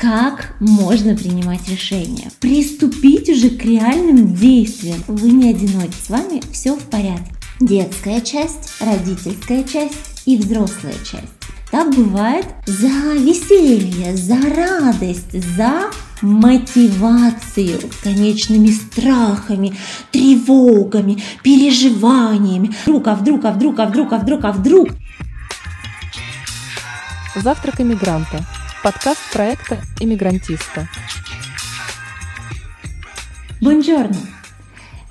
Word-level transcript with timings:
как 0.00 0.54
можно 0.60 1.14
принимать 1.14 1.68
решения. 1.68 2.30
Приступить 2.40 3.28
уже 3.28 3.50
к 3.50 3.62
реальным 3.62 4.34
действиям. 4.34 5.04
Вы 5.06 5.30
не 5.30 5.50
одиноки, 5.50 5.94
с 6.02 6.08
вами 6.08 6.40
все 6.52 6.74
в 6.74 6.82
порядке. 6.84 7.30
Детская 7.60 8.22
часть, 8.22 8.80
родительская 8.80 9.62
часть 9.62 10.22
и 10.24 10.38
взрослая 10.38 10.94
часть. 11.04 11.28
Так 11.70 11.94
бывает 11.94 12.46
за 12.66 12.88
веселье, 12.88 14.16
за 14.16 14.38
радость, 14.40 15.38
за 15.54 15.90
мотивацию, 16.22 17.78
конечными 18.02 18.70
страхами, 18.70 19.76
тревогами, 20.12 21.22
переживаниями. 21.42 22.74
Вдруг, 22.84 23.06
а 23.06 23.14
вдруг, 23.14 23.44
а 23.44 23.52
вдруг, 23.52 23.78
а 23.78 23.86
вдруг, 23.86 24.12
а 24.14 24.18
вдруг, 24.18 24.44
а 24.44 24.52
вдруг. 24.52 24.88
Завтрак 27.36 27.82
иммигранта. 27.82 28.46
Подкаст 28.82 29.20
проекта 29.30 29.76
«Иммигрантиста». 30.00 30.88
Бонжорно! 33.60 34.16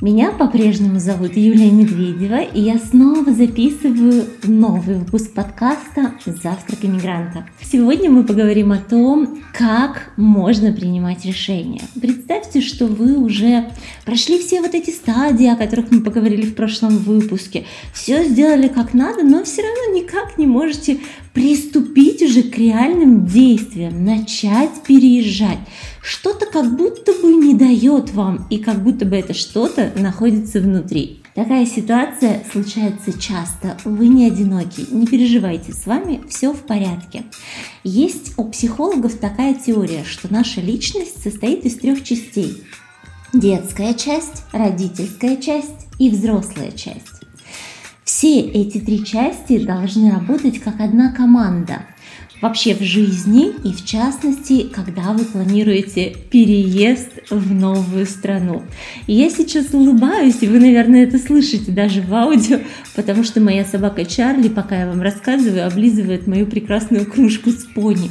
Меня 0.02 0.32
по-прежнему 0.32 0.98
зовут 0.98 1.36
Юлия 1.36 1.70
Медведева, 1.70 2.42
и 2.42 2.62
я 2.62 2.80
снова 2.80 3.32
записываю 3.32 4.26
новый 4.44 4.96
выпуск 4.96 5.34
подкаста 5.34 6.16
«Завтрак 6.26 6.80
иммигранта». 6.84 7.46
Сегодня 7.62 8.10
мы 8.10 8.24
поговорим 8.24 8.72
о 8.72 8.78
том, 8.78 9.44
как 9.54 10.14
можно 10.16 10.72
принимать 10.72 11.26
решения. 11.26 11.82
Представьте, 12.02 12.62
что 12.62 12.88
вы 12.88 13.18
уже 13.18 13.70
прошли 14.06 14.40
все 14.40 14.62
вот 14.62 14.74
эти 14.74 14.90
стадии, 14.90 15.48
о 15.48 15.58
которых 15.58 15.92
мы 15.92 16.02
поговорили 16.02 16.46
в 16.46 16.56
прошлом 16.56 16.98
выпуске, 16.98 17.66
все 17.94 18.24
сделали 18.24 18.68
как 18.70 18.94
надо, 18.94 19.22
но 19.24 19.44
все 19.44 19.62
равно 19.62 20.00
никак 20.00 20.38
не 20.38 20.48
можете 20.48 21.00
приступить 21.34 22.22
уже 22.22 22.44
к 22.44 22.58
реальным 22.58 23.26
действиям, 23.26 24.04
начать 24.04 24.84
переезжать. 24.86 25.60
Что-то 26.02 26.46
как 26.46 26.76
будто 26.76 27.14
бы 27.14 27.34
не 27.34 27.54
дает 27.54 28.12
вам, 28.12 28.48
и 28.50 28.58
как 28.58 28.84
будто 28.84 29.06
бы 29.06 29.16
это 29.16 29.34
что-то 29.34 29.92
находится 29.96 30.60
внутри. 30.60 31.22
Такая 31.36 31.66
ситуация 31.66 32.44
случается 32.52 33.18
часто. 33.18 33.78
Вы 33.86 34.08
не 34.08 34.26
одиноки, 34.26 34.86
не 34.92 35.06
переживайте, 35.06 35.72
с 35.72 35.86
вами 35.86 36.22
все 36.28 36.52
в 36.52 36.62
порядке. 36.64 37.24
Есть 37.84 38.34
у 38.38 38.46
психологов 38.46 39.18
такая 39.18 39.54
теория, 39.54 40.04
что 40.04 40.32
наша 40.34 40.60
личность 40.60 41.22
состоит 41.22 41.66
из 41.66 41.76
трех 41.76 42.04
частей. 42.04 42.64
Детская 43.32 43.94
часть, 43.94 44.44
родительская 44.52 45.38
часть 45.38 45.88
и 46.00 46.10
взрослая 46.10 46.72
часть. 46.72 47.19
Все 48.10 48.40
эти 48.40 48.80
три 48.80 49.06
части 49.06 49.64
должны 49.64 50.10
работать 50.10 50.58
как 50.58 50.80
одна 50.80 51.12
команда 51.12 51.84
вообще 52.42 52.74
в 52.74 52.82
жизни 52.82 53.52
и 53.64 53.72
в 53.72 53.86
частности, 53.86 54.64
когда 54.64 55.14
вы 55.14 55.26
планируете 55.26 56.16
переезд 56.32 57.12
в 57.30 57.54
новую 57.54 58.08
страну. 58.08 58.64
И 59.06 59.14
я 59.14 59.30
сейчас 59.30 59.76
улыбаюсь, 59.76 60.42
и 60.42 60.48
вы, 60.48 60.60
наверное, 60.60 61.04
это 61.04 61.20
слышите 61.20 61.72
даже 61.72 62.02
в 62.02 62.12
аудио, 62.12 62.62
потому 62.96 63.24
что 63.24 63.42
моя 63.42 63.64
собака 63.64 64.04
Чарли, 64.04 64.50
пока 64.50 64.80
я 64.80 64.88
вам 64.88 65.04
рассказываю, 65.04 65.68
облизывает 65.68 66.26
мою 66.26 66.48
прекрасную 66.48 67.06
кружку 67.06 67.52
с 67.52 67.64
пони. 67.64 68.10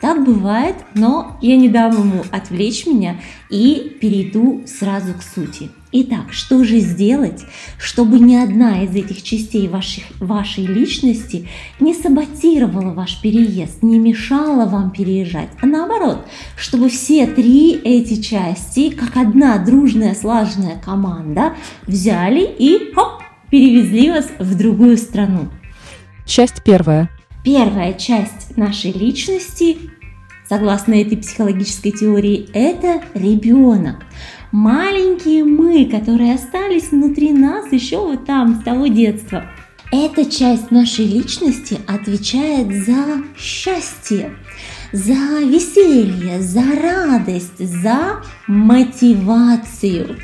Так 0.00 0.24
бывает, 0.24 0.76
но 0.94 1.36
я 1.42 1.56
не 1.56 1.68
дам 1.68 1.92
ему 1.92 2.24
отвлечь 2.30 2.86
меня 2.86 3.20
и 3.50 3.98
перейду 4.00 4.62
сразу 4.66 5.12
к 5.12 5.22
сути. 5.22 5.70
Итак, 5.92 6.32
что 6.32 6.64
же 6.64 6.78
сделать, 6.78 7.44
чтобы 7.76 8.18
ни 8.18 8.34
одна 8.34 8.82
из 8.84 8.94
этих 8.94 9.22
частей 9.22 9.68
вашей, 9.68 10.04
вашей 10.20 10.64
личности 10.64 11.48
не 11.80 11.92
саботировала 11.94 12.94
ваш 12.94 13.20
переезд, 13.20 13.82
не 13.82 13.98
мешала 13.98 14.66
вам 14.66 14.90
переезжать, 14.90 15.48
а 15.60 15.66
наоборот, 15.66 16.24
чтобы 16.56 16.88
все 16.88 17.26
три 17.26 17.72
эти 17.72 18.22
части, 18.22 18.90
как 18.90 19.16
одна 19.16 19.58
дружная, 19.58 20.14
слаженная 20.14 20.80
команда, 20.82 21.54
взяли 21.86 22.48
и 22.58 22.92
хоп, 22.94 23.22
перевезли 23.50 24.10
вас 24.10 24.28
в 24.38 24.56
другую 24.56 24.96
страну. 24.96 25.48
Часть 26.24 26.62
первая. 26.64 27.10
Первая 27.44 27.94
часть 27.94 28.39
нашей 28.56 28.92
личности, 28.92 29.78
согласно 30.48 30.94
этой 30.94 31.16
психологической 31.16 31.92
теории, 31.92 32.48
это 32.52 33.02
ребенок. 33.14 33.96
Маленькие 34.52 35.44
мы, 35.44 35.86
которые 35.86 36.34
остались 36.34 36.90
внутри 36.90 37.32
нас 37.32 37.70
еще 37.72 37.98
вот 37.98 38.26
там, 38.26 38.60
с 38.60 38.64
того 38.64 38.88
детства. 38.88 39.44
Эта 39.92 40.24
часть 40.24 40.70
нашей 40.70 41.04
личности 41.04 41.78
отвечает 41.86 42.84
за 42.84 43.22
счастье, 43.36 44.32
за 44.92 45.40
веселье, 45.40 46.40
за 46.40 46.62
радость, 46.82 47.58
за 47.58 48.22
мотивацию. 48.46 50.16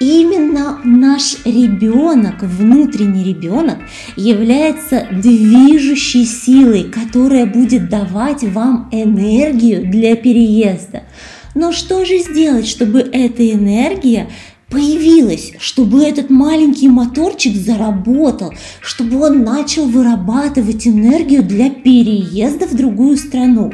Именно 0.00 0.78
наш 0.84 1.44
ребенок, 1.44 2.42
внутренний 2.42 3.24
ребенок, 3.24 3.78
является 4.16 5.06
движущей 5.10 6.24
силой, 6.24 6.84
которая 6.84 7.46
будет 7.46 7.88
давать 7.88 8.42
вам 8.42 8.88
энергию 8.92 9.90
для 9.90 10.16
переезда. 10.16 11.02
Но 11.54 11.72
что 11.72 12.04
же 12.04 12.18
сделать, 12.18 12.66
чтобы 12.66 13.00
эта 13.00 13.50
энергия 13.50 14.28
появилась, 14.68 15.52
чтобы 15.58 16.02
этот 16.02 16.28
маленький 16.28 16.88
моторчик 16.88 17.56
заработал, 17.56 18.52
чтобы 18.80 19.20
он 19.20 19.42
начал 19.42 19.86
вырабатывать 19.86 20.86
энергию 20.86 21.42
для 21.42 21.70
переезда 21.70 22.66
в 22.66 22.74
другую 22.74 23.16
страну. 23.16 23.72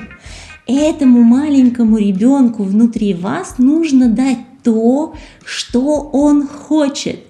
Этому 0.66 1.22
маленькому 1.22 1.98
ребенку 1.98 2.62
внутри 2.62 3.14
вас 3.14 3.58
нужно 3.58 4.08
дать 4.08 4.38
то, 4.62 5.14
что 5.44 6.08
он 6.12 6.46
хочет. 6.46 7.20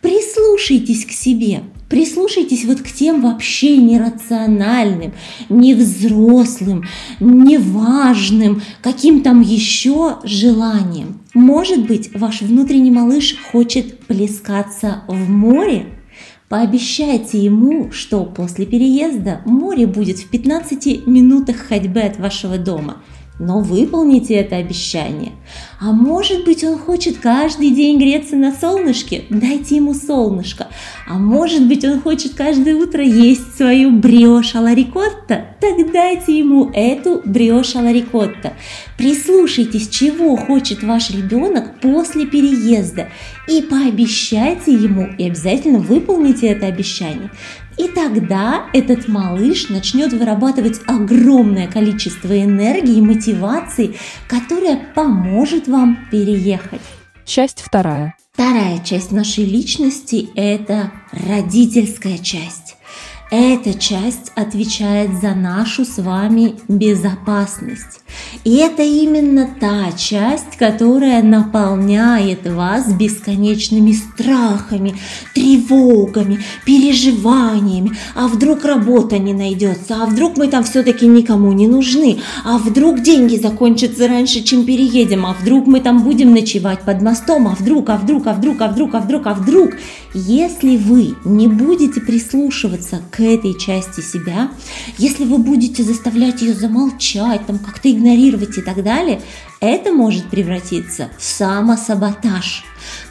Прислушайтесь 0.00 1.04
к 1.04 1.10
себе, 1.10 1.64
прислушайтесь 1.88 2.64
вот 2.64 2.80
к 2.82 2.88
тем 2.92 3.22
вообще 3.22 3.76
нерациональным, 3.76 5.14
невзрослым, 5.48 6.84
неважным, 7.18 8.62
каким 8.82 9.22
там 9.22 9.40
еще 9.40 10.18
желаниям. 10.22 11.20
Может 11.34 11.86
быть, 11.86 12.10
ваш 12.14 12.42
внутренний 12.42 12.92
малыш 12.92 13.36
хочет 13.50 13.98
плескаться 14.06 15.02
в 15.08 15.28
море? 15.28 15.95
Пообещайте 16.48 17.38
ему, 17.38 17.90
что 17.90 18.24
после 18.24 18.66
переезда 18.66 19.40
море 19.44 19.86
будет 19.86 20.18
в 20.18 20.28
15 20.30 21.06
минутах 21.06 21.56
ходьбы 21.56 22.00
от 22.00 22.18
вашего 22.18 22.56
дома– 22.58 22.98
но 23.38 23.60
выполните 23.60 24.34
это 24.34 24.56
обещание. 24.56 25.32
А 25.78 25.92
может 25.92 26.44
быть, 26.44 26.64
он 26.64 26.78
хочет 26.78 27.18
каждый 27.18 27.70
день 27.70 27.98
греться 27.98 28.34
на 28.36 28.52
солнышке? 28.52 29.24
Дайте 29.28 29.76
ему 29.76 29.92
солнышко. 29.92 30.68
А 31.06 31.18
может 31.18 31.66
быть, 31.66 31.84
он 31.84 32.00
хочет 32.00 32.34
каждое 32.34 32.74
утро 32.74 33.04
есть 33.04 33.56
свою 33.56 33.90
бриош 33.90 34.54
аларикотта? 34.54 35.44
Так 35.60 35.92
дайте 35.92 36.38
ему 36.38 36.70
эту 36.72 37.20
бриош 37.26 37.76
аларикотта. 37.76 38.54
Прислушайтесь, 38.96 39.88
чего 39.88 40.36
хочет 40.36 40.82
ваш 40.82 41.10
ребенок 41.10 41.78
после 41.80 42.24
переезда 42.24 43.08
и 43.46 43.60
пообещайте 43.60 44.72
ему, 44.72 45.08
и 45.18 45.26
обязательно 45.26 45.78
выполните 45.78 46.46
это 46.46 46.66
обещание. 46.66 47.30
И 47.76 47.88
тогда 47.88 48.66
этот 48.72 49.06
малыш 49.06 49.68
начнет 49.68 50.12
вырабатывать 50.12 50.80
огромное 50.86 51.68
количество 51.68 52.32
энергии 52.42 52.96
и 52.96 53.02
мотивации, 53.02 53.96
которая 54.28 54.80
поможет 54.94 55.65
вам 55.66 56.06
переехать. 56.10 56.80
Часть 57.24 57.60
вторая. 57.60 58.14
Вторая 58.32 58.78
часть 58.84 59.12
нашей 59.12 59.44
личности– 59.44 60.28
это 60.36 60.92
родительская 61.10 62.18
часть. 62.18 62.76
Эта 63.30 63.74
часть 63.74 64.30
отвечает 64.36 65.10
за 65.20 65.34
нашу 65.34 65.84
с 65.84 65.98
вами 65.98 66.54
безопасность. 66.68 68.00
И 68.44 68.58
это 68.58 68.84
именно 68.84 69.50
та 69.58 69.90
часть, 69.96 70.56
которая 70.56 71.24
наполняет 71.24 72.46
вас 72.46 72.92
бесконечными 72.92 73.90
страхами, 73.90 74.94
тревогами, 75.34 76.38
переживаниями. 76.64 77.92
А 78.14 78.28
вдруг 78.28 78.64
работа 78.64 79.18
не 79.18 79.34
найдется? 79.34 79.96
А 80.02 80.06
вдруг 80.06 80.36
мы 80.36 80.46
там 80.46 80.62
все-таки 80.62 81.08
никому 81.08 81.50
не 81.50 81.66
нужны? 81.66 82.20
А 82.44 82.58
вдруг 82.58 83.02
деньги 83.02 83.34
закончатся 83.34 84.06
раньше, 84.06 84.42
чем 84.42 84.64
переедем? 84.64 85.26
А 85.26 85.34
вдруг 85.34 85.66
мы 85.66 85.80
там 85.80 86.04
будем 86.04 86.32
ночевать 86.32 86.82
под 86.82 87.02
мостом? 87.02 87.48
А 87.48 87.56
вдруг, 87.56 87.90
а 87.90 87.96
вдруг, 87.96 88.28
а 88.28 88.34
вдруг, 88.34 88.60
а 88.60 88.68
вдруг, 88.68 88.94
а 88.94 89.00
вдруг, 89.00 89.26
а 89.26 89.34
вдруг? 89.34 89.70
Если 90.14 90.76
вы 90.76 91.14
не 91.24 91.48
будете 91.48 92.00
прислушиваться 92.00 93.00
к 93.10 93.15
этой 93.22 93.58
части 93.58 94.00
себя, 94.00 94.50
если 94.98 95.24
вы 95.24 95.38
будете 95.38 95.82
заставлять 95.82 96.42
ее 96.42 96.54
замолчать, 96.54 97.46
там 97.46 97.58
как-то 97.58 97.90
игнорировать 97.90 98.58
и 98.58 98.62
так 98.62 98.82
далее, 98.82 99.22
это 99.60 99.92
может 99.92 100.28
превратиться 100.30 101.08
в 101.18 101.24
самосаботаж. 101.24 102.64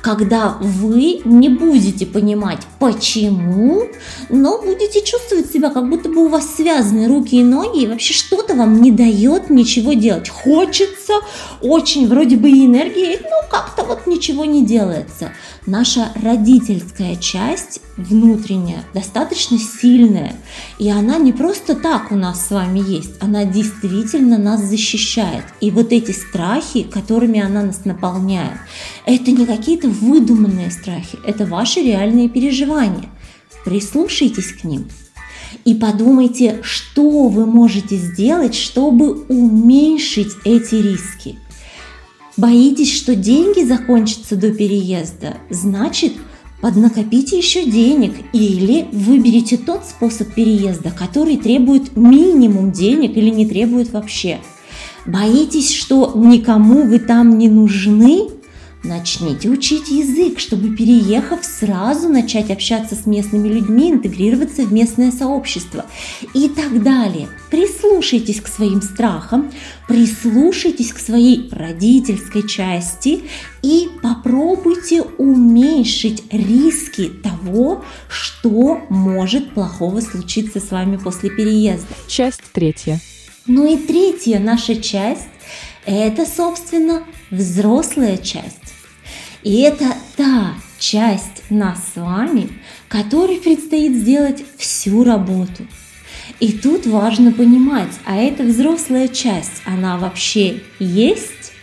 Когда 0.06 0.56
вы 0.62 1.22
не 1.26 1.50
будете 1.50 2.06
понимать 2.06 2.60
почему, 2.78 3.86
но 4.30 4.62
будете 4.62 5.04
чувствовать 5.04 5.52
себя, 5.52 5.72
как 5.72 5.90
будто 5.90 6.10
бы 6.10 6.26
у 6.26 6.28
вас 6.28 6.58
связаны 6.58 7.08
руки 7.08 7.38
и 7.38 7.44
ноги, 7.44 7.82
и 7.82 7.88
вообще 7.88 8.14
что-то 8.14 8.54
вам 8.54 8.84
не 8.84 8.92
дает 8.92 9.50
ничего 9.50 9.94
делать. 9.94 10.30
Хочется, 10.30 11.14
очень 11.60 12.08
вроде 12.08 12.38
бы 12.38 12.52
и 12.52 12.68
энергии, 12.68 13.18
но 13.24 13.50
как-то 13.50 13.84
вот 13.84 14.06
ничего 14.06 14.46
не 14.46 14.64
делается. 14.64 15.32
Наша 15.66 16.10
родительская 16.22 17.16
часть 17.16 17.82
внутренняя 17.98 18.84
достаточно 18.94 19.58
сильная, 19.58 20.36
и 20.78 20.92
она 20.92 21.18
не 21.18 21.34
просто 21.34 21.74
так 21.74 22.12
у 22.12 22.16
нас 22.16 22.46
с 22.46 22.52
вами 22.52 22.80
есть, 22.88 23.14
она 23.20 23.46
действительно 23.46 24.38
нас 24.38 24.62
защищает. 24.62 25.46
И 25.62 25.72
вот 25.72 25.92
эти 25.92 26.12
страхи, 26.12 26.84
которыми 26.84 27.40
она 27.40 27.64
нас 27.64 27.86
наполняет, 27.86 28.60
это 29.08 29.32
не 29.32 29.48
какие-то 29.48 29.90
выдуманные 30.02 30.72
страхи, 30.72 31.18
это 31.26 31.46
ваши 31.46 31.82
реальные 31.82 32.30
переживания. 32.30 33.10
Прислушайтесь 33.64 34.54
к 34.54 34.64
ним 34.64 34.88
и 35.64 35.74
подумайте, 35.74 36.60
что 36.62 37.28
вы 37.28 37.46
можете 37.46 37.96
сделать, 37.98 38.56
чтобы 38.56 39.24
уменьшить 39.28 40.34
эти 40.44 40.76
риски. 40.76 41.38
Боитесь, 42.38 42.94
что 42.94 43.16
деньги 43.16 43.64
закончатся 43.64 44.36
до 44.36 44.52
переезда? 44.52 45.38
Значит, 45.50 46.14
поднакопите 46.62 47.38
еще 47.38 47.64
денег 47.64 48.14
или 48.34 48.88
выберите 48.92 49.58
тот 49.58 49.86
способ 49.86 50.34
переезда, 50.34 50.92
который 50.92 51.38
требует 51.38 51.96
минимум 51.96 52.72
денег 52.72 53.16
или 53.16 53.30
не 53.30 53.46
требует 53.46 53.92
вообще. 53.94 54.40
Боитесь, 55.06 55.74
что 55.74 56.14
никому 56.16 56.84
вы 56.84 57.00
там 57.00 57.38
не 57.38 57.48
нужны? 57.48 58.28
Начните 58.86 59.50
учить 59.50 59.90
язык, 59.90 60.40
чтобы, 60.40 60.76
переехав, 60.76 61.44
сразу 61.44 62.08
начать 62.08 62.52
общаться 62.52 62.94
с 62.94 63.08
местными 63.08 63.48
людьми, 63.48 63.90
интегрироваться 63.90 64.62
в 64.62 64.72
местное 64.72 65.12
сообщество 65.12 65.86
и 66.36 66.48
так 66.50 66.84
далее. 66.84 67.28
Прислушайтесь 67.50 68.42
к 68.42 68.48
своим 68.48 68.84
страхам, 68.84 69.52
прислушайтесь 69.88 70.94
к 70.94 71.00
своей 71.00 71.50
родительской 71.52 72.48
части 72.48 73.24
и 73.64 73.90
попробуйте 74.04 75.02
уменьшить 75.02 76.24
риски 76.32 77.08
того, 77.08 77.84
что 78.08 78.82
может 78.90 79.56
плохого 79.56 80.00
случиться 80.02 80.60
с 80.60 80.70
вами 80.70 80.98
после 80.98 81.32
переезда. 81.32 81.88
Часть 82.08 82.44
третья. 82.54 83.00
Ну 83.48 83.66
и 83.66 83.78
третья 83.78 84.38
наша 84.38 84.76
часть– 84.76 85.28
это, 85.88 86.28
собственно, 86.28 87.04
взрослая 87.32 88.18
часть. 88.18 88.65
И 89.46 89.62
это 89.62 89.94
та 90.18 90.56
часть 90.80 91.44
нас 91.52 91.78
с 91.94 91.98
вами, 91.98 92.50
которой 92.88 93.38
предстоит 93.38 93.96
сделать 93.96 94.44
всю 94.58 95.04
работу. 95.04 95.68
И 96.40 96.52
тут 96.52 96.88
важно 96.88 97.32
понимать, 97.32 97.92
а 98.06 98.16
эта 98.16 98.42
взрослая 98.42 99.08
часть, 99.08 99.62
она 99.64 99.98
вообще 99.98 100.62
есть? 100.80 101.54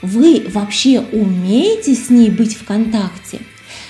Вы 0.00 0.46
вообще 0.54 1.00
умеете 1.10 1.96
с 1.96 2.08
ней 2.08 2.30
быть 2.30 2.54
в 2.56 2.64
контакте? 2.64 3.40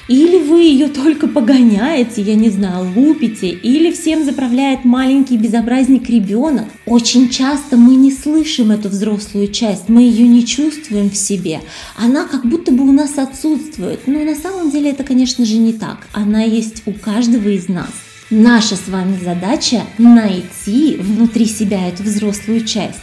Или 0.08 0.38
вы 0.38 0.62
ее 0.62 0.88
только 0.88 1.28
погоняете, 1.28 2.22
я 2.22 2.34
не 2.34 2.48
знаю, 2.48 2.90
лупите, 2.96 3.50
или 3.50 3.92
всем 3.92 4.24
заправляет 4.24 4.86
маленький 4.86 5.36
безобразник 5.36 6.08
ребенок. 6.08 6.64
Очень 6.86 7.28
часто 7.28 7.76
мы 7.76 7.94
не 7.94 8.10
слышим 8.10 8.70
эту 8.70 8.88
взрослую 8.88 9.48
часть, 9.48 9.90
мы 9.90 10.00
ее 10.00 10.26
не 10.26 10.46
чувствуем 10.46 11.10
в 11.10 11.16
себе. 11.16 11.60
Она 11.94 12.24
как 12.24 12.46
будто 12.46 12.72
бы 12.72 12.88
у 12.88 12.92
нас 12.92 13.18
отсутствует. 13.18 14.06
Но 14.06 14.24
на 14.24 14.34
самом 14.34 14.70
деле 14.70 14.90
это, 14.90 15.04
конечно 15.04 15.44
же, 15.44 15.58
не 15.58 15.74
так. 15.74 16.06
Она 16.12 16.42
есть 16.42 16.82
у 16.86 16.92
каждого 16.92 17.48
из 17.50 17.68
нас. 17.68 17.90
Наша 18.30 18.76
с 18.76 18.88
вами 18.88 19.18
задача 19.22 19.82
найти 19.98 20.96
внутри 20.98 21.44
себя 21.44 21.86
эту 21.86 22.02
взрослую 22.02 22.64
часть, 22.64 23.00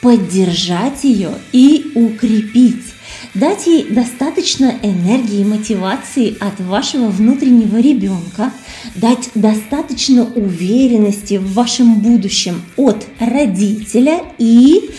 поддержать 0.00 1.04
ее 1.04 1.30
и 1.52 1.92
укрепить 1.94 2.95
дать 3.34 3.66
ей 3.66 3.84
достаточно 3.90 4.74
энергии 4.82 5.40
и 5.40 5.44
мотивации 5.44 6.36
от 6.40 6.60
вашего 6.60 7.08
внутреннего 7.08 7.78
ребенка, 7.78 8.52
дать 8.94 9.30
достаточно 9.34 10.24
уверенности 10.24 11.34
в 11.34 11.52
вашем 11.52 12.00
будущем 12.00 12.62
от 12.76 13.06
родителя 13.18 14.22
и 14.38 14.90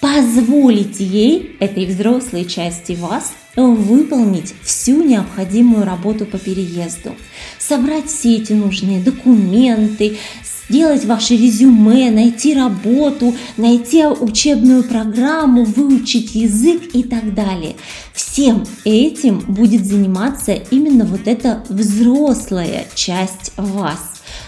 позволить 0.00 1.00
ей, 1.00 1.56
этой 1.58 1.86
взрослой 1.86 2.44
части 2.44 2.92
вас, 2.92 3.32
выполнить 3.56 4.54
всю 4.62 5.02
необходимую 5.02 5.84
работу 5.84 6.26
по 6.26 6.38
переезду, 6.38 7.14
собрать 7.58 8.06
все 8.06 8.36
эти 8.36 8.52
нужные 8.52 9.00
документы, 9.00 10.18
сделать 10.68 11.04
ваше 11.04 11.36
резюме, 11.36 12.10
найти 12.10 12.54
работу, 12.54 13.34
найти 13.56 14.04
учебную 14.06 14.84
программу, 14.84 15.64
выучить 15.64 16.34
язык 16.34 16.82
и 16.94 17.02
так 17.02 17.34
далее. 17.34 17.76
Всем 18.12 18.64
этим 18.84 19.40
будет 19.40 19.84
заниматься 19.84 20.52
именно 20.52 21.04
вот 21.04 21.26
эта 21.26 21.64
взрослая 21.68 22.86
часть 22.94 23.52
вас. 23.56 24.00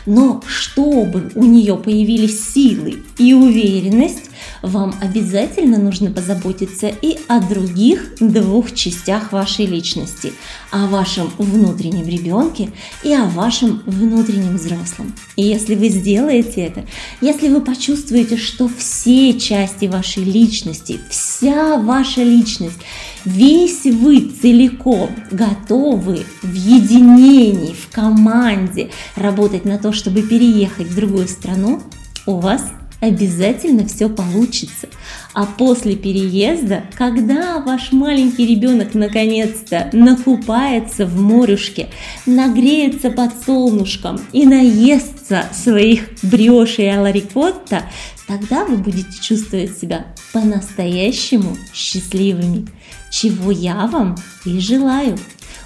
Но 0.06 0.42
чтобы 0.46 1.30
у 1.34 1.44
нее 1.44 1.76
появились 1.76 2.52
силы 2.52 2.98
и 3.18 3.34
уверенность, 3.34 4.27
вам 4.62 4.94
обязательно 5.00 5.78
нужно 5.78 6.10
позаботиться 6.10 6.88
и 6.88 7.18
о 7.28 7.40
других 7.40 8.14
двух 8.20 8.74
частях 8.74 9.32
вашей 9.32 9.66
личности, 9.66 10.32
о 10.70 10.86
вашем 10.86 11.30
внутреннем 11.38 12.06
ребенке 12.06 12.70
и 13.02 13.12
о 13.14 13.24
вашем 13.24 13.82
внутреннем 13.86 14.56
взрослом. 14.56 15.14
И 15.36 15.42
если 15.42 15.74
вы 15.74 15.88
сделаете 15.88 16.62
это, 16.62 16.84
если 17.20 17.48
вы 17.48 17.60
почувствуете, 17.60 18.36
что 18.36 18.68
все 18.68 19.38
части 19.38 19.86
вашей 19.86 20.24
личности, 20.24 21.00
вся 21.10 21.78
ваша 21.78 22.22
личность, 22.22 22.78
весь 23.24 23.84
вы 23.84 24.20
целиком 24.20 25.10
готовы 25.30 26.24
в 26.42 26.52
единении, 26.52 27.74
в 27.74 27.92
команде 27.92 28.90
работать 29.16 29.64
на 29.64 29.78
то, 29.78 29.92
чтобы 29.92 30.22
переехать 30.22 30.88
в 30.88 30.94
другую 30.94 31.28
страну, 31.28 31.82
у 32.26 32.40
вас 32.40 32.62
обязательно 33.00 33.86
все 33.86 34.08
получится. 34.08 34.88
А 35.34 35.46
после 35.46 35.94
переезда, 35.96 36.84
когда 36.94 37.58
ваш 37.60 37.92
маленький 37.92 38.46
ребенок 38.46 38.94
наконец-то 38.94 39.90
накупается 39.92 41.06
в 41.06 41.20
морюшке, 41.20 41.88
нагреется 42.26 43.10
под 43.10 43.32
солнышком 43.44 44.20
и 44.32 44.46
наестся 44.46 45.44
своих 45.52 46.08
брешей 46.22 46.86
и 46.86 46.88
аларикотта, 46.88 47.84
тогда 48.26 48.64
вы 48.64 48.76
будете 48.76 49.20
чувствовать 49.20 49.78
себя 49.78 50.06
по-настоящему 50.32 51.56
счастливыми, 51.72 52.66
чего 53.10 53.50
я 53.50 53.86
вам 53.86 54.16
и 54.44 54.58
желаю. 54.58 55.18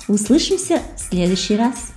Услышимся 0.08 0.80
в 0.96 1.10
следующий 1.10 1.56
раз. 1.56 1.92